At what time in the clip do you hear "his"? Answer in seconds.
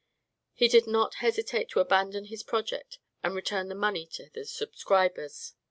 2.25-2.41